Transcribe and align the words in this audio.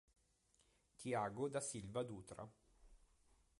Tiago 0.95 1.47
da 1.47 1.61
Silva 1.61 2.01
Dutra 2.03 2.51